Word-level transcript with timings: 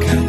가까 0.00 0.21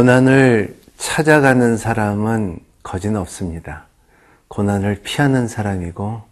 고난을 0.00 0.78
찾아가는 0.96 1.76
사람은 1.76 2.58
거진 2.82 3.16
없습니다. 3.16 3.84
고난을 4.48 5.02
피하는 5.02 5.46
사람이고, 5.46 6.22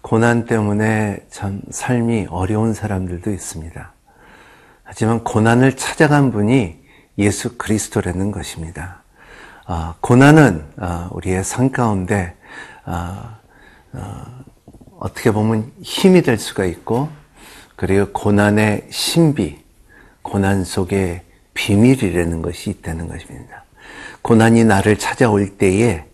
고난 0.00 0.46
때문에 0.46 1.18
참 1.28 1.60
삶이 1.70 2.28
어려운 2.30 2.72
사람들도 2.72 3.30
있습니다. 3.30 3.92
하지만 4.82 5.24
고난을 5.24 5.76
찾아간 5.76 6.32
분이 6.32 6.78
예수 7.18 7.58
그리스도라는 7.58 8.30
것입니다. 8.30 9.02
아, 9.66 9.96
고난은 10.00 10.64
아, 10.78 11.10
우리의 11.12 11.44
삶 11.44 11.72
가운데 11.72 12.34
아, 12.86 13.40
어떻게 14.98 15.32
보면 15.32 15.70
힘이 15.82 16.22
될 16.22 16.38
수가 16.38 16.64
있고, 16.64 17.10
그리고 17.76 18.10
고난의 18.12 18.86
신비, 18.88 19.62
고난 20.22 20.64
속에 20.64 21.25
비밀이라는 21.56 22.42
것이 22.42 22.70
있다는 22.70 23.08
것입니다. 23.08 23.64
고난이 24.22 24.64
나를 24.64 24.98
찾아올 24.98 25.56
때에 25.56 26.04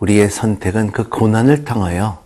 우리의 0.00 0.28
선택은 0.28 0.92
그 0.92 1.08
고난을 1.08 1.64
통하여 1.64 2.22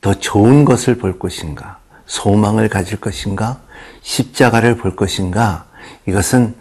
더 0.00 0.14
좋은 0.14 0.64
것을 0.64 0.98
볼 0.98 1.18
것인가, 1.18 1.78
소망을 2.06 2.68
가질 2.68 3.00
것인가, 3.00 3.60
십자가를 4.02 4.76
볼 4.76 4.96
것인가, 4.96 5.66
이것은 6.06 6.54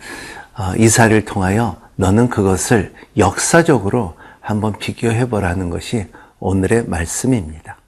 어, 0.58 0.74
이사를 0.78 1.26
통하여 1.26 1.78
너는 1.96 2.30
그것을 2.30 2.94
역사적으로 3.18 4.16
한번 4.40 4.78
비교해 4.78 5.30
보라는 5.30 5.70
것이 5.70 6.08
오늘의 6.40 6.86
말씀입니다. 6.88 7.79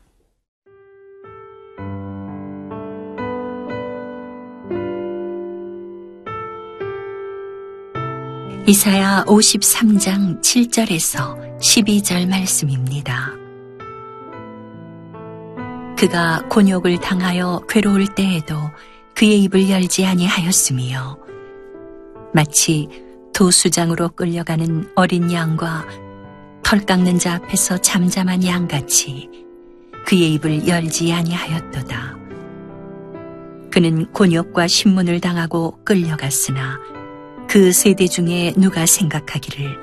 이사야 8.67 9.25
53장 9.25 10.39
7절에서 10.39 11.59
12절 11.59 12.29
말씀입니다. 12.29 13.31
그가 15.97 16.43
곤욕을 16.47 16.99
당하여 16.99 17.63
괴로울 17.67 18.05
때에도 18.13 18.55
그의 19.15 19.43
입을 19.43 19.67
열지 19.67 20.05
아니하였으며 20.05 21.17
마치 22.33 22.87
도수장으로 23.33 24.09
끌려가는 24.09 24.91
어린 24.95 25.31
양과 25.31 25.87
털 26.63 26.85
깎는 26.85 27.17
자 27.17 27.35
앞에서 27.35 27.79
잠잠한 27.79 28.45
양같이 28.45 29.27
그의 30.05 30.35
입을 30.35 30.67
열지 30.67 31.11
아니하였도다. 31.11 32.17
그는 33.71 34.05
곤욕과 34.11 34.67
신문을 34.67 35.19
당하고 35.19 35.79
끌려갔으나 35.83 37.00
그 37.51 37.73
세대 37.73 38.07
중에 38.07 38.53
누가 38.55 38.85
생각하기를 38.85 39.77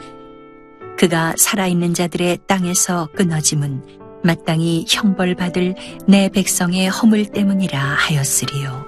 그가 0.97 1.35
살아있는 1.37 1.93
자들의 1.93 2.39
땅에서 2.47 3.11
끊어짐은 3.15 4.23
마땅히 4.25 4.87
형벌받을 4.89 5.75
내 6.07 6.31
백성의 6.31 6.89
허물 6.89 7.27
때문이라 7.27 7.79
하였으리요. 7.79 8.87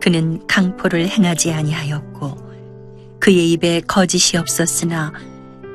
그는 0.00 0.44
강포를 0.48 1.06
행하지 1.06 1.52
아니하였고 1.52 2.36
그의 3.20 3.52
입에 3.52 3.80
거짓이 3.82 4.36
없었으나 4.36 5.12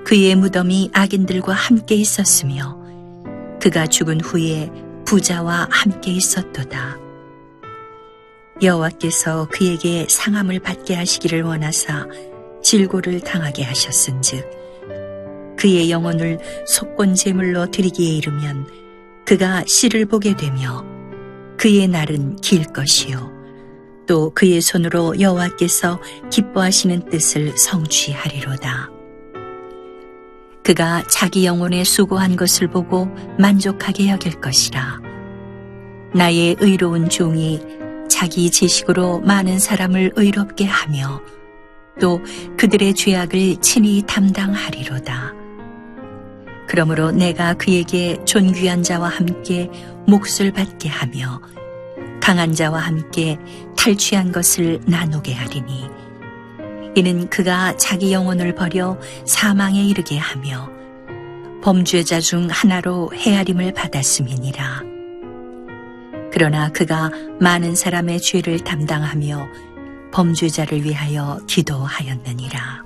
그의 0.03 0.35
무덤이 0.35 0.89
악인들과 0.91 1.53
함께 1.53 1.95
있었으며 1.95 2.77
그가 3.61 3.87
죽은 3.87 4.19
후에 4.19 4.69
부자와 5.05 5.69
함께 5.71 6.11
있었도다. 6.11 7.04
여호와께서 8.61 9.47
그에게 9.51 10.05
상함을 10.09 10.59
받게 10.59 10.95
하시기를 10.95 11.43
원하사 11.43 12.07
질고를 12.63 13.19
당하게 13.19 13.63
하셨은즉 13.63 15.55
그의 15.57 15.91
영혼을 15.91 16.39
속권 16.65 17.15
제물로 17.15 17.69
드리기에 17.69 18.17
이르면 18.17 18.67
그가 19.25 19.63
씨를 19.67 20.05
보게 20.05 20.35
되며 20.35 20.85
그의 21.57 21.87
날은 21.87 22.37
길 22.37 22.63
것이요 22.65 23.35
또 24.07 24.31
그의 24.33 24.61
손으로 24.61 25.19
여호와께서 25.19 25.99
기뻐하시는 26.29 27.09
뜻을 27.09 27.57
성취하리로다. 27.57 28.91
그가 30.63 31.03
자기 31.07 31.45
영혼에 31.45 31.83
수고한 31.83 32.35
것을 32.35 32.67
보고 32.67 33.05
만족하게 33.39 34.09
여길 34.09 34.41
것이라. 34.41 35.01
나의 36.13 36.55
의로운 36.59 37.09
종이 37.09 37.61
자기 38.15 38.49
지식으로 38.49 39.19
많은 39.19 39.59
사람을 39.59 40.13
의롭게 40.15 40.63
하며 40.63 41.21
또 41.99 42.21
그들의 42.57 42.93
죄악을 42.93 43.57
친히 43.57 44.03
담당하리로다. 44.07 45.33
그러므로 46.65 47.11
내가 47.11 47.55
그에게 47.55 48.17
존귀한 48.23 48.83
자와 48.83 49.09
함께 49.09 49.69
몫을 50.07 50.53
받게 50.53 50.87
하며 50.87 51.41
강한 52.21 52.53
자와 52.53 52.79
함께 52.79 53.37
탈취한 53.75 54.31
것을 54.31 54.79
나누게 54.85 55.33
하리니 55.33 55.89
이는 56.95 57.29
그가 57.29 57.75
자기 57.75 58.13
영혼을 58.13 58.55
버려 58.55 58.97
사망에 59.25 59.83
이르게 59.83 60.17
하며 60.17 60.69
범죄자 61.61 62.21
중 62.21 62.47
하나로 62.49 63.11
헤아림을 63.13 63.73
받았음이니라. 63.73 64.94
그러나 66.37 66.67
그가 66.67 67.11
많은 67.39 67.75
사람의 67.75 68.19
죄를 68.19 68.59
담당하며 68.59 69.47
범죄자를 70.11 70.83
위하여 70.83 71.39
기도하였느니라. 71.47 72.83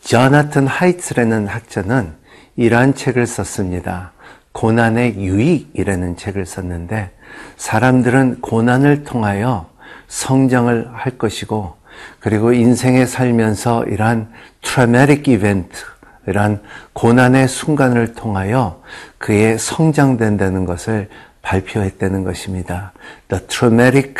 저나튼 0.00 0.66
하이츠라는 0.66 1.46
학자는 1.46 2.14
이러한 2.56 2.96
책을 2.96 3.28
썼습니다. 3.28 4.10
고난의 4.50 5.14
유익이라는 5.18 6.16
책을 6.16 6.46
썼는데 6.46 7.12
사람들은 7.58 8.40
고난을 8.40 9.04
통하여 9.04 9.70
성장을 10.08 10.90
할 10.92 11.16
것이고 11.16 11.76
그리고 12.18 12.52
인생에 12.52 13.06
살면서 13.06 13.84
이러한 13.84 14.32
traumatic 14.62 15.28
event 15.28 15.84
이러한 16.28 16.62
고난의 16.92 17.48
순간을 17.48 18.14
통하여 18.14 18.82
그의 19.18 19.58
성장된다는 19.58 20.64
것을 20.66 21.08
발표했다는 21.42 22.24
것입니다. 22.24 22.92
The 23.28 23.46
traumatic 23.46 24.14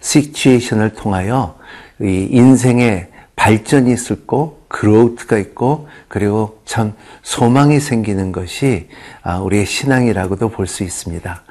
situation을 0.00 0.94
통하여 0.94 1.58
이 2.00 2.28
인생의 2.30 3.08
발전이 3.36 3.92
있을 3.92 4.26
그 4.26 4.64
growth가 4.68 5.38
있고 5.38 5.88
그리고 6.08 6.60
참 6.64 6.94
소망이 7.22 7.80
생기는 7.80 8.32
것이 8.32 8.88
아, 9.22 9.38
우리의 9.38 9.66
신앙이라고도 9.66 10.48
볼 10.50 10.66
수 10.66 10.82
있습니다. 10.84 11.42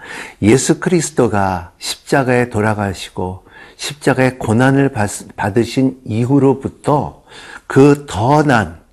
예수 0.42 0.80
그리스도가 0.80 1.72
십자가에 1.78 2.50
돌아가시고 2.50 3.46
십자가의 3.78 4.40
고난을 4.40 4.92
받으신 5.36 6.00
이후로부터 6.06 7.24
그 7.68 8.06
더난 8.08 8.68
아, 8.68 8.85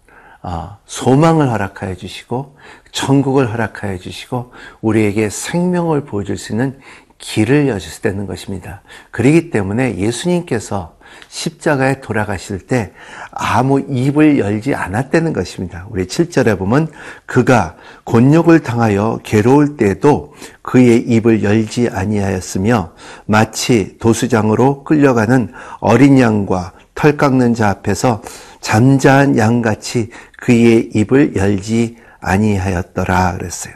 소망을 0.86 1.50
허락하여 1.50 1.94
주시고 1.94 2.56
천국을 2.90 3.52
허락하여 3.52 3.98
주시고 3.98 4.52
우리에게 4.80 5.30
생명을 5.30 6.04
보여줄 6.04 6.36
수 6.36 6.52
있는 6.52 6.78
길을 7.18 7.68
여주시다는 7.68 8.26
것입니다. 8.26 8.82
그렇기 9.12 9.50
때문에 9.50 9.96
예수님께서 9.96 10.96
십자가에 11.28 12.00
돌아가실 12.00 12.66
때 12.66 12.92
아무 13.30 13.80
입을 13.80 14.38
열지 14.38 14.74
않았다는 14.74 15.32
것입니다. 15.32 15.86
우리 15.90 16.06
7절에 16.06 16.58
보면 16.58 16.88
그가 17.26 17.76
곤욕을 18.04 18.60
당하여 18.60 19.20
괴로울 19.22 19.76
때도 19.76 20.34
그의 20.62 20.98
입을 21.00 21.42
열지 21.42 21.88
아니하였으며 21.90 22.92
마치 23.26 23.98
도수장으로 23.98 24.84
끌려가는 24.84 25.52
어린 25.80 26.18
양과 26.18 26.72
털 26.94 27.16
깎는 27.16 27.54
자 27.54 27.70
앞에서 27.70 28.22
잠자한 28.60 29.38
양같이 29.38 30.10
그의 30.42 30.90
입을 30.92 31.36
열지 31.36 31.98
아니하였더라 32.20 33.36
그랬어요. 33.38 33.74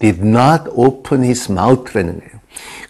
did 0.00 0.20
not 0.20 0.64
open 0.70 1.22
his 1.22 1.50
mouth라는 1.50 2.18
거예요. 2.18 2.32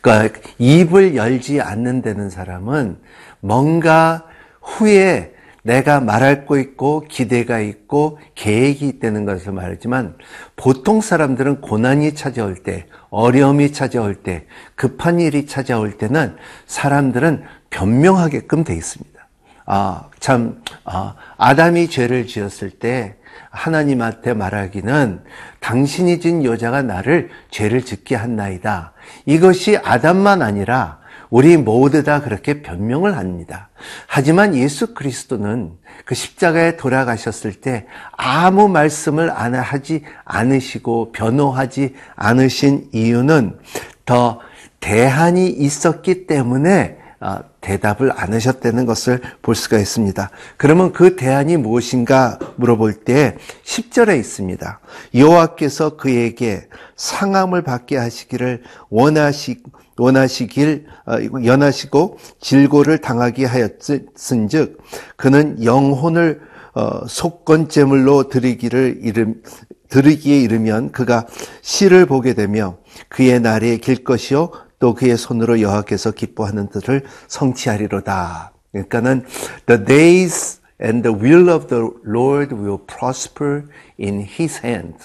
그러니까 0.01 0.41
입을 0.59 1.15
열지 1.15 1.61
않는다는 1.61 2.31
사람은 2.31 2.97
뭔가 3.41 4.25
후에 4.63 5.35
내가 5.63 6.01
말할 6.01 6.47
거 6.47 6.59
있고 6.59 7.05
기대가 7.07 7.61
있고 7.61 8.19
계획이 8.35 8.89
있다는 8.89 9.27
것을 9.27 9.53
말하지만 9.53 10.17
보통 10.57 11.03
사람들은 11.03 11.61
고난이 11.61 12.15
찾아올 12.15 12.57
때, 12.63 12.87
어려움이 13.11 13.73
찾아올 13.73 14.15
때, 14.15 14.47
급한 14.75 15.21
일이 15.21 15.45
찾아올 15.45 15.99
때는 15.99 16.37
사람들은 16.67 17.45
변명하게끔 17.69 18.65
돼 18.65 18.75
있습니다. 18.75 19.19
아, 19.67 20.09
참, 20.19 20.63
아, 20.85 21.15
아담이 21.37 21.89
죄를 21.89 22.27
지었을 22.27 22.71
때 22.71 23.18
하나님한테 23.51 24.35
말하기는 24.35 25.21
당신이 25.61 26.21
진 26.21 26.45
여자가 26.45 26.83
나를 26.83 27.31
죄를 27.51 27.83
짓게 27.83 28.15
한나이다. 28.15 28.93
이것이 29.27 29.79
아담만 29.79 30.43
아니라 30.43 30.99
우리 31.31 31.57
모두 31.57 32.03
다 32.03 32.23
그렇게 32.23 32.63
변명을 32.63 33.17
합니다. 33.17 33.69
하지만 34.07 34.55
예수 34.55 34.95
그리스도는 34.95 35.73
그 36.05 36.15
십자가에 36.15 36.77
돌아가셨을 36.77 37.61
때 37.61 37.87
아무 38.13 38.69
말씀을 38.69 39.31
안 39.31 39.55
하지 39.55 40.05
않으시고 40.25 41.13
변호하지 41.13 41.95
않으신 42.17 42.89
이유는 42.93 43.59
더 44.07 44.41
대한이 44.81 45.49
있었기 45.49 46.27
때문에 46.27 46.97
아, 47.21 47.43
대답을 47.69 48.11
안 48.17 48.33
하셨다는 48.33 48.87
것을 48.87 49.21
볼 49.43 49.55
수가 49.55 49.79
있습니다. 49.79 50.31
그러면 50.57 50.93
그 50.93 51.17
대안이 51.17 51.59
무엇인가 51.59 52.39
물어볼 52.57 53.05
때 53.05 53.37
10절에 53.65 54.19
있습니다. 54.19 54.81
여호와께서 55.15 55.97
그에게 55.97 56.67
상함을 56.97 57.63
받게 57.63 57.99
하시기를 57.99 58.63
원하시 58.89 59.63
원하시길 59.99 60.87
어, 61.07 61.45
연하시고 61.45 62.19
질고를 62.41 62.99
당하게 62.99 63.45
하였은즉 63.45 64.79
그는 65.17 65.63
영혼을 65.63 66.41
어, 66.75 67.07
속건제물로 67.07 68.29
드리기를 68.29 69.01
이름 69.03 69.43
드리기에 69.89 70.41
이르면 70.41 70.93
그가 70.93 71.27
씨를 71.63 72.07
보게 72.07 72.35
되며 72.35 72.79
그의 73.09 73.41
날에 73.41 73.79
길 73.79 74.05
것이요 74.05 74.53
또 74.79 74.95
그의 74.95 75.17
손으로 75.17 75.61
여호와께서 75.61 76.13
기뻐하는 76.13 76.69
뜻을 76.69 77.05
성취하리로다. 77.27 78.53
그러니까는 78.73 79.25
the 79.67 79.85
days 79.85 80.61
and 80.81 81.03
the 81.03 81.17
will 81.17 81.51
of 81.51 81.67
the 81.67 81.89
Lord 82.07 82.55
will 82.55 82.79
prosper 82.87 83.65
in 84.01 84.21
his 84.21 84.65
hand. 84.65 84.97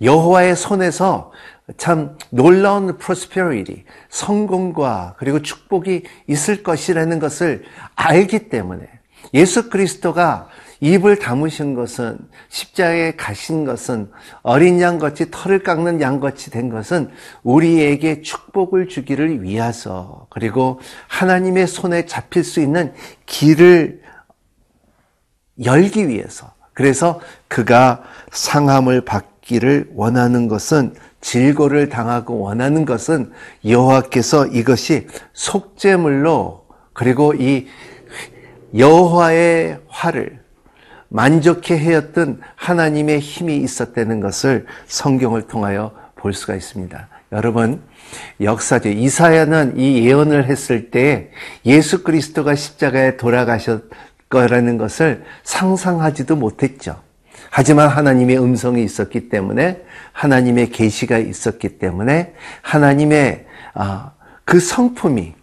여호와의 0.00 0.56
손에서 0.56 1.32
참 1.76 2.16
놀라운 2.30 2.96
prosperity, 2.96 3.84
성공과 4.08 5.16
그리고 5.18 5.42
축복이 5.42 6.04
있을 6.26 6.62
것이라는 6.62 7.18
것을 7.18 7.64
알기 7.94 8.48
때문에 8.48 8.97
예수 9.34 9.68
그리스도가 9.68 10.48
입을 10.80 11.18
다무신 11.18 11.74
것은 11.74 12.18
십자가에 12.48 13.16
가신 13.16 13.64
것은 13.64 14.10
어린 14.42 14.80
양같이 14.80 15.30
털을 15.30 15.64
깎는 15.64 16.00
양같이 16.00 16.50
된 16.50 16.68
것은 16.68 17.10
우리에게 17.42 18.22
축복을 18.22 18.88
주기를 18.88 19.42
위해서 19.42 20.26
그리고 20.30 20.80
하나님의 21.08 21.66
손에 21.66 22.06
잡힐 22.06 22.44
수 22.44 22.60
있는 22.60 22.94
길을 23.26 24.02
열기 25.64 26.08
위해서. 26.08 26.52
그래서 26.72 27.20
그가 27.48 28.04
상함을 28.30 29.00
받기를 29.00 29.90
원하는 29.94 30.46
것은 30.46 30.94
질고를 31.20 31.88
당하고 31.88 32.38
원하는 32.38 32.84
것은 32.84 33.32
여호와께서 33.66 34.46
이것이 34.46 35.08
속죄물로 35.32 36.66
그리고 36.92 37.34
이 37.34 37.66
여호와의 38.76 39.80
화를 39.88 40.40
만족해 41.08 41.78
해였던 41.78 42.40
하나님의 42.54 43.20
힘이 43.20 43.56
있었다는 43.58 44.20
것을 44.20 44.66
성경을 44.86 45.42
통하여 45.46 45.92
볼 46.16 46.34
수가 46.34 46.54
있습니다. 46.54 47.08
여러분, 47.32 47.82
역사죠. 48.40 48.88
이사야는 48.90 49.78
이 49.78 50.06
예언을 50.06 50.46
했을 50.46 50.90
때 50.90 51.30
예수 51.64 52.02
그리스도가 52.02 52.54
십자가에 52.54 53.16
돌아가셨 53.16 53.84
거라는 54.28 54.76
것을 54.78 55.24
상상하지도 55.44 56.36
못했죠. 56.36 57.00
하지만 57.50 57.88
하나님의 57.88 58.38
음성이 58.38 58.84
있었기 58.84 59.28
때문에 59.28 59.82
하나님의 60.12 60.70
계시가 60.70 61.18
있었기 61.18 61.78
때문에 61.78 62.34
하나님의 62.62 63.46
아, 63.74 64.12
그 64.44 64.60
성품이 64.60 65.34
아, 65.34 65.37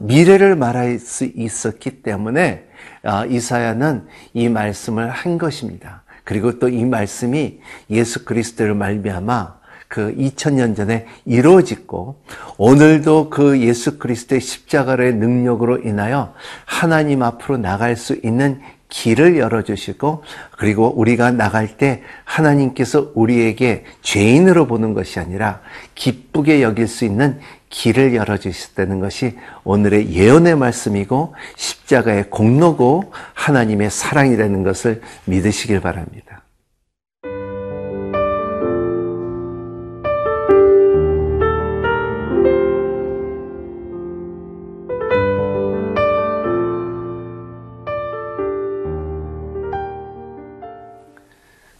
미래를 0.00 0.56
말할 0.56 0.98
수 0.98 1.24
있었기 1.24 2.02
때문에 2.02 2.64
아, 3.02 3.24
이사야는 3.24 4.06
이 4.34 4.48
말씀을 4.48 5.10
한 5.10 5.38
것입니다. 5.38 6.02
그리고 6.24 6.58
또 6.58 6.68
이 6.68 6.84
말씀이 6.84 7.60
예수 7.90 8.24
그리스도를 8.24 8.74
말미암아 8.74 9.60
그 9.88 10.14
2000년 10.16 10.76
전에 10.76 11.06
이루어졌고 11.24 12.22
오늘도 12.58 13.30
그 13.30 13.60
예수 13.60 13.98
그리스도의 13.98 14.40
십자가의 14.40 15.14
능력으로 15.14 15.78
인하여 15.78 16.32
하나님 16.64 17.24
앞으로 17.24 17.56
나갈 17.56 17.96
수 17.96 18.16
있는 18.22 18.60
길을 18.88 19.38
열어주시고 19.38 20.22
그리고 20.56 20.92
우리가 20.96 21.32
나갈 21.32 21.76
때 21.76 22.02
하나님께서 22.24 23.10
우리에게 23.14 23.84
죄인으로 24.02 24.66
보는 24.66 24.94
것이 24.94 25.18
아니라 25.18 25.60
기쁘게 25.94 26.62
여길 26.62 26.86
수 26.86 27.04
있는 27.04 27.40
길을 27.70 28.14
열어주셨다는 28.14 29.00
것이 29.00 29.38
오늘의 29.64 30.12
예언의 30.12 30.56
말씀이고 30.56 31.34
십자가의 31.56 32.28
공로고 32.28 33.12
하나님의 33.34 33.90
사랑이라는 33.90 34.62
것을 34.64 35.00
믿으시길 35.24 35.80
바랍니다. 35.80 36.42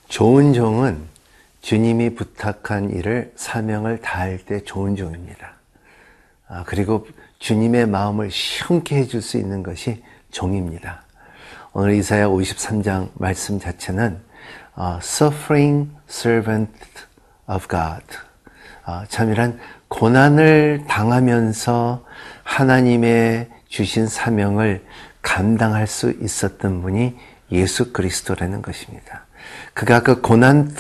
좋은 0.09 0.53
종은 0.53 0.99
주님이 1.63 2.15
부탁한 2.15 2.91
일을 2.91 3.33
사명을 3.37 4.01
다할 4.01 4.39
때 4.39 4.61
좋은 4.65 4.97
종입니다. 4.97 5.60
아, 6.53 6.65
그리고 6.67 7.07
주님의 7.39 7.87
마음을 7.87 8.29
시원케 8.31 8.97
해줄 8.97 9.23
수 9.23 9.37
있는 9.37 9.63
것이 9.63 10.03
종입니다. 10.33 11.03
오늘 11.73 11.95
이사야 11.95 12.27
53장 12.27 13.11
말씀 13.15 13.61
자체는 13.61 14.21
uh, 14.77 14.99
suffering 15.01 15.91
servant 16.09 16.73
of 17.49 17.69
God. 17.69 18.05
아, 18.85 19.05
참 19.09 19.31
이란 19.31 19.61
고난을 19.87 20.87
당하면서 20.89 22.05
하나님의 22.43 23.49
주신 23.69 24.09
사명을 24.09 24.85
감당할 25.23 25.87
수 25.87 26.11
있었던 26.11 26.83
분이 26.83 27.17
예수 27.53 27.93
그리스도라는 27.93 28.61
것입니다. 28.61 29.27
그가 29.73 30.03
그 30.03 30.21
고난, 30.21 30.75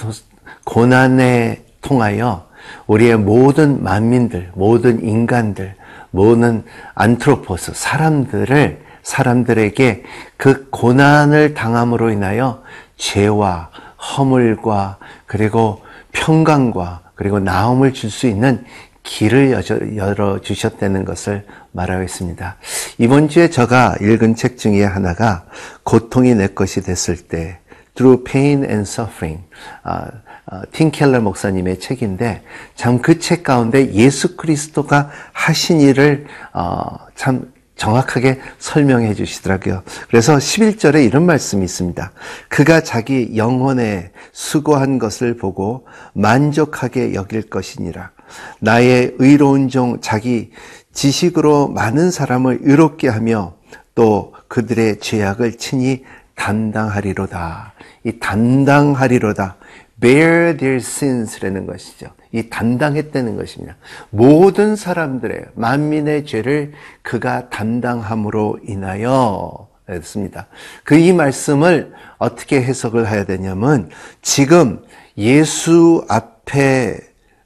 고난에 0.64 1.64
통하여 1.80 2.49
우리의 2.86 3.16
모든 3.16 3.82
만민들, 3.82 4.50
모든 4.54 5.02
인간들, 5.02 5.74
모든 6.10 6.64
안트로포스, 6.94 7.72
사람들을, 7.74 8.80
사람들에게 9.02 10.02
그 10.36 10.68
고난을 10.70 11.54
당함으로 11.54 12.10
인하여 12.10 12.62
죄와 12.96 13.70
허물과 14.16 14.98
그리고 15.26 15.82
평강과 16.12 17.02
그리고 17.14 17.38
나음을 17.38 17.92
줄 17.92 18.10
수 18.10 18.26
있는 18.26 18.64
길을 19.02 19.52
열어 19.96 20.40
주셨다는 20.40 21.04
것을 21.04 21.46
말하고 21.72 22.02
있습니다. 22.02 22.56
이번 22.98 23.28
주에 23.28 23.48
제가 23.48 23.96
읽은 24.00 24.34
책 24.34 24.58
중에 24.58 24.84
하나가 24.84 25.44
고통이 25.84 26.34
내 26.34 26.48
것이 26.48 26.82
됐을 26.82 27.16
때 27.16 27.58
Through 27.94 28.24
Pain 28.24 28.64
and 28.64 28.82
Suffering. 28.82 29.42
아, 29.82 30.10
어, 30.50 30.62
팀 30.72 30.90
켈러 30.90 31.20
목사님의 31.20 31.78
책인데 31.78 32.42
참 32.74 33.00
그 33.02 33.18
책 33.20 33.42
가운데 33.44 33.92
예수 33.94 34.36
그리스도가 34.36 35.10
하신 35.32 35.80
일을 35.80 36.26
어, 36.52 36.82
참 37.14 37.52
정확하게 37.76 38.40
설명해 38.58 39.14
주시더라고요. 39.14 39.82
그래서 40.08 40.36
11절에 40.36 41.02
이런 41.06 41.24
말씀이 41.24 41.64
있습니다. 41.64 42.12
그가 42.48 42.82
자기 42.82 43.36
영혼에 43.36 44.10
수고한 44.32 44.98
것을 44.98 45.36
보고 45.38 45.86
만족하게 46.12 47.14
여길 47.14 47.48
것이니라. 47.48 48.10
나의 48.58 49.14
의로운 49.18 49.68
종 49.70 49.98
자기 50.02 50.50
지식으로 50.92 51.68
많은 51.68 52.10
사람을 52.10 52.58
의롭게 52.62 53.08
하며 53.08 53.54
또 53.94 54.34
그들의 54.48 54.98
죄악을 55.00 55.56
친히 55.56 56.04
담당하리로다. 56.34 57.72
이 58.04 58.12
담당하리로다. 58.18 59.56
Bear 60.00 60.56
their 60.56 60.76
sins라는 60.76 61.66
것이죠. 61.66 62.08
이 62.32 62.48
담당했다는 62.48 63.36
것입니다. 63.36 63.76
모든 64.10 64.76
사람들의 64.76 65.46
만민의 65.54 66.24
죄를 66.26 66.72
그가 67.02 67.48
담당함으로 67.50 68.60
인하여 68.64 69.68
했습니다. 69.88 70.46
그 70.84 70.96
이 70.96 71.12
말씀을 71.12 71.92
어떻게 72.18 72.62
해석을 72.62 73.10
해야 73.10 73.24
되냐면 73.24 73.90
지금 74.22 74.82
예수 75.18 76.04
앞에 76.08 77.00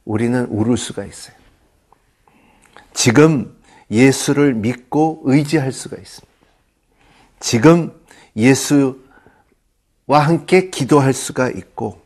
우리는 0.04 0.44
울을 0.50 0.76
수가 0.76 1.04
있어요. 1.04 1.34
지금 2.92 3.56
예수를 3.90 4.54
믿고 4.54 5.22
의지할 5.24 5.72
수가 5.72 5.96
있습니다. 5.96 6.34
지금 7.40 7.92
예수와 8.36 8.94
함께 10.08 10.70
기도할 10.70 11.12
수가 11.12 11.48
있고, 11.50 12.03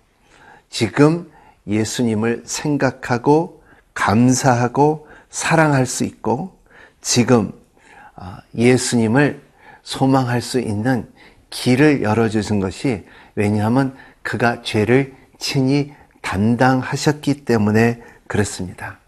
지금 0.70 1.30
예수님을 1.66 2.42
생각하고, 2.46 3.62
감사하고, 3.94 5.08
사랑할 5.30 5.86
수 5.86 6.04
있고, 6.04 6.58
지금 7.00 7.52
아, 8.14 8.40
예수님을 8.54 9.40
소망할 9.82 10.42
수 10.42 10.60
있는 10.60 11.08
길을 11.50 12.02
열어주신 12.02 12.60
것이 12.60 13.06
왜냐하면 13.34 13.96
그가 14.22 14.62
죄를 14.62 15.14
친히 15.38 15.94
담당하셨기 16.20 17.44
때문에 17.44 18.02
그렇습니다. 18.26 18.98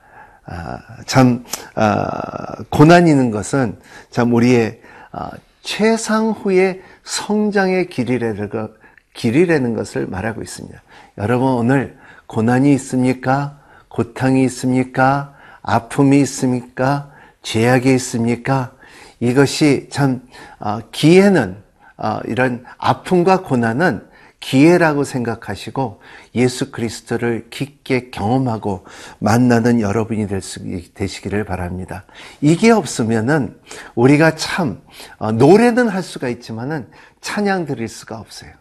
아, 0.46 0.78
참 1.06 1.44
아, 1.74 2.56
고난 2.70 3.08
있는 3.08 3.30
것은 3.30 3.78
참 4.10 4.32
우리의 4.32 4.80
아, 5.12 5.30
최상 5.62 6.30
후의 6.30 6.80
성장의 7.04 7.88
길이라는, 7.88 8.48
것, 8.48 8.70
길이라는 9.14 9.74
것을 9.74 10.06
말하고 10.06 10.42
있습니다. 10.42 10.82
여러분 11.18 11.52
오늘 11.52 11.98
고난이 12.26 12.72
있습니까? 12.74 13.58
고통이 13.88 14.44
있습니까? 14.44 15.34
아픔이 15.62 16.20
있습니까? 16.20 17.10
죄악이 17.42 17.92
있습니까? 17.94 18.72
이것이 19.18 19.88
참 19.90 20.22
어, 20.58 20.80
기회는 20.92 21.56
어, 21.96 22.20
이런 22.26 22.64
아픔과 22.78 23.42
고난은 23.42 24.08
기회라고 24.40 25.04
생각하시고 25.04 26.00
예수 26.34 26.70
그리스도를 26.70 27.48
깊게 27.50 28.08
경험하고 28.10 28.86
만나는 29.18 29.80
여러분이 29.80 30.26
될 30.28 30.40
수, 30.40 30.60
되시기를 30.94 31.44
바랍니다. 31.44 32.04
이게 32.40 32.70
없으면은 32.70 33.58
우리가 33.94 34.36
참 34.36 34.80
어, 35.18 35.30
노래는 35.30 35.88
할 35.88 36.02
수가 36.02 36.28
있지만은 36.30 36.88
찬양 37.20 37.66
드릴 37.66 37.86
수가 37.88 38.18
없어요. 38.18 38.59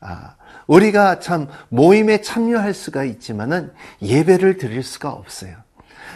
아, 0.00 0.36
우리가 0.66 1.20
참 1.20 1.48
모임에 1.68 2.20
참여할 2.20 2.74
수가 2.74 3.04
있지만은 3.04 3.72
예배를 4.02 4.58
드릴 4.58 4.82
수가 4.82 5.10
없어요. 5.10 5.56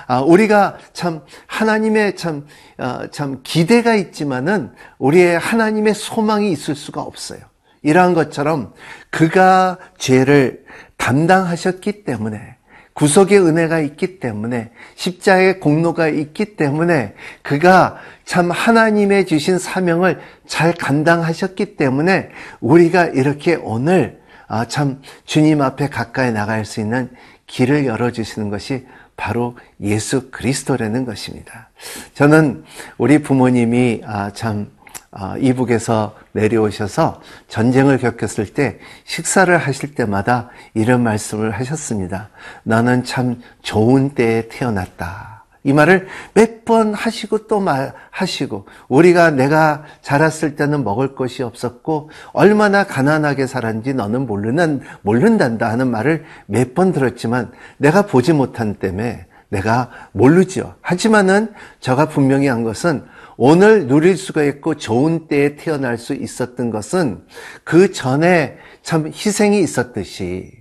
아, 0.06 0.20
우리가 0.20 0.78
참 0.92 1.22
하나님의 1.46 2.16
참, 2.16 2.46
어, 2.78 3.06
참 3.10 3.40
기대가 3.42 3.94
있지만은 3.94 4.72
우리의 4.99 5.38
하나님의 5.38 5.94
소망이 5.94 6.50
있을 6.50 6.75
수가 6.75 7.00
없어요. 7.00 7.40
이러한 7.82 8.14
것처럼 8.14 8.75
그가 9.10 9.78
죄를 9.99 10.64
담당하셨기 10.96 12.04
때문에 12.04 12.56
구속의 13.00 13.40
은혜가 13.40 13.80
있기 13.80 14.21
때문에 14.21 14.73
십자의 14.95 15.59
공로가 15.59 16.09
있기 16.09 16.57
때문에 16.57 17.14
그가 17.40 17.97
참 18.26 18.50
하나님의 18.50 19.25
주신 19.25 19.59
사명을 19.59 20.21
잘 20.47 20.75
감당하셨기 20.75 21.76
때문에 21.76 22.28
우리가 22.61 23.07
이렇게 23.07 23.54
오늘 23.54 24.21
아, 24.49 24.66
참 24.66 25.00
주님 25.25 25.62
앞에 25.62 25.88
가까이 25.88 26.30
나갈 26.30 26.66
수 26.66 26.80
있는 26.80 27.09
길을 27.47 27.87
열어주시는 27.87 28.50
것이 28.50 28.87
바로 29.16 29.57
예수 29.80 30.30
그리스도라는 30.30 31.07
것입니다. 31.07 31.71
저는 32.12 32.64
우리 32.99 33.23
부모님이 33.23 34.02
아, 34.04 34.30
참 34.35 34.73
아, 34.76 34.79
이북에서 35.40 36.14
내려오셔서 36.32 37.20
전쟁을 37.48 37.98
겪었을 37.98 38.54
때 38.54 38.78
식사를 39.04 39.56
하실 39.56 39.94
때마다 39.94 40.50
이런 40.74 41.02
말씀을 41.02 41.50
하셨습니다. 41.50 42.30
나는 42.62 43.02
참 43.04 43.40
좋은 43.62 44.10
때에 44.10 44.48
태어났다. 44.48 45.44
이 45.64 45.72
말을 45.74 46.06
몇 46.34 46.64
번 46.64 46.94
하시고 46.94 47.48
또 47.48 47.58
말 47.58 47.92
하시고 48.12 48.66
우리가 48.88 49.30
내가 49.32 49.82
자랐을 50.02 50.54
때는 50.54 50.84
먹을 50.84 51.16
것이 51.16 51.42
없었고 51.42 52.10
얼마나 52.32 52.84
가난하게 52.84 53.48
살았는지 53.48 53.92
너는 53.94 54.26
모르는 54.26 54.80
모른단다 55.02 55.68
하는 55.68 55.90
말을 55.90 56.24
몇 56.46 56.74
번 56.74 56.92
들었지만 56.92 57.50
내가 57.76 58.02
보지 58.06 58.32
못한 58.32 58.76
때문에 58.76 59.26
내가 59.48 59.90
모르죠. 60.12 60.76
하지만은 60.80 61.52
저가 61.80 62.08
분명히 62.08 62.46
한 62.46 62.62
것은 62.62 63.04
오늘 63.42 63.87
누릴 63.87 64.18
수가 64.18 64.42
있고 64.42 64.75
좋은 64.75 65.26
때에 65.26 65.56
태어날 65.56 65.97
수 65.97 66.12
있었던 66.12 66.68
것은 66.68 67.25
그 67.64 67.90
전에 67.90 68.59
참 68.82 69.06
희생이 69.06 69.62
있었듯이 69.62 70.52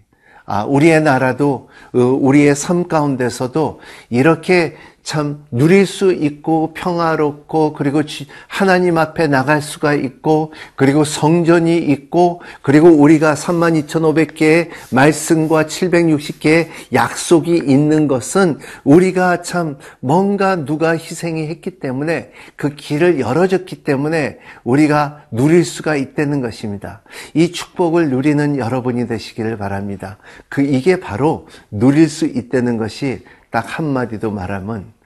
아, 0.46 0.64
우리의 0.64 1.02
나라도 1.02 1.68
어, 1.94 2.00
우리의 2.00 2.56
삶 2.56 2.88
가운데서도 2.88 3.82
이렇게 4.10 4.78
참 5.10 5.44
누릴 5.50 5.88
수 5.88 6.14
있고 6.14 6.72
평화롭고 6.76 7.74
그리고 7.74 8.04
하나님 8.48 9.00
앞에 9.00 9.26
나갈 9.26 9.60
수가 9.60 9.96
있고 9.96 10.54
그리고 10.76 11.04
성전이 11.04 11.80
있고 11.80 12.44
그리고 12.62 12.90
우리가 12.90 13.34
32,500개의 13.34 14.70
말씀과 14.92 15.64
760개의 15.64 16.68
약속이 16.94 17.56
있는 17.58 18.08
것은 18.08 18.60
우리가 18.84 19.42
참 19.42 19.80
뭔가 20.00 20.64
누가 20.64 20.92
희생이 20.92 21.48
했기 21.48 21.80
때문에 21.80 22.30
그 22.56 22.76
길을 22.76 23.20
열어줬기 23.20 23.84
때문에 23.84 24.38
우리가 24.64 25.24
누릴 25.32 25.66
수가 25.66 25.96
있다는 25.96 26.40
것입니다. 26.40 27.02
이 27.34 27.52
축복을 27.52 28.12
누리는 28.12 28.60
여러분이 28.60 29.08
되시기를 29.08 29.58
바랍니다. 29.58 30.20
그 30.50 30.62
이게 30.62 31.00
바로 31.00 31.48
누릴 31.72 32.10
수 32.10 32.28
있다는 32.28 32.78
것이 32.78 33.24
딱 33.50 33.80
한마디도 33.80 34.30
말하면 34.30 34.99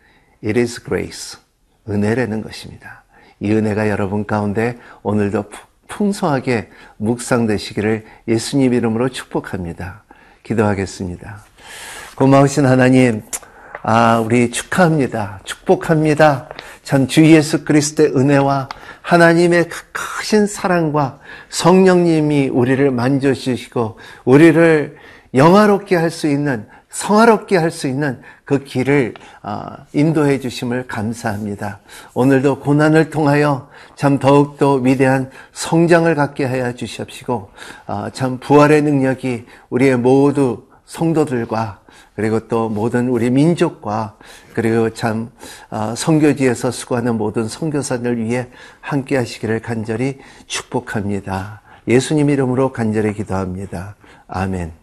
It 0.43 0.59
is 0.59 0.83
grace. 0.83 1.39
은혜라는 1.89 2.41
것입니다. 2.41 3.03
이 3.39 3.51
은혜가 3.51 3.89
여러분 3.89 4.25
가운데 4.25 4.77
오늘도 5.03 5.45
풍성하게 5.87 6.69
묵상되시기를 6.97 8.05
예수님 8.27 8.73
이름으로 8.73 9.09
축복합니다. 9.09 10.03
기도하겠습니다. 10.43 11.43
고마우신 12.15 12.65
하나님, 12.65 13.21
아, 13.83 14.19
우리 14.19 14.49
축하합니다. 14.51 15.39
축복합니다. 15.43 16.49
참 16.83 17.07
주 17.07 17.25
예수 17.25 17.63
그리스도의 17.63 18.15
은혜와 18.15 18.69
하나님의 19.01 19.69
그 19.69 19.83
크신 19.91 20.47
사랑과 20.47 21.19
성령님이 21.49 22.49
우리를 22.49 22.91
만져주시고 22.91 23.97
우리를 24.25 24.97
영화롭게 25.33 25.95
할 25.95 26.11
수 26.11 26.27
있는 26.27 26.67
성화롭게 26.93 27.57
할 27.57 27.73
수 27.73 27.87
있는 27.87 28.21
그 28.45 28.63
길을 28.63 29.15
아, 29.41 29.77
인도해 29.93 30.39
주심을 30.39 30.87
감사합니다. 30.87 31.79
오늘도 32.13 32.59
고난을 32.59 33.09
통하여 33.09 33.67
참 33.95 34.19
더욱더 34.19 34.75
위대한 34.75 35.31
성장을 35.53 36.13
갖게 36.13 36.45
하여 36.45 36.73
주시옵시고 36.73 37.49
아, 37.87 38.09
참 38.13 38.37
부활의 38.39 38.83
능력이 38.83 39.45
우리의 39.69 39.97
모두 39.97 40.67
성도들과 40.85 41.79
그리고 42.15 42.47
또 42.47 42.69
모든 42.69 43.09
우리 43.09 43.31
민족과 43.31 44.17
그리고 44.53 44.91
참 44.91 45.31
아, 45.71 45.95
성교지에서 45.97 46.69
수고하는 46.69 47.17
모든 47.17 47.47
성교사들 47.47 48.23
위해 48.23 48.49
함께 48.81 49.17
하시기를 49.17 49.61
간절히 49.61 50.19
축복합니다. 50.45 51.61
예수님 51.87 52.29
이름으로 52.29 52.71
간절히 52.71 53.13
기도합니다. 53.13 53.95
아멘. 54.27 54.82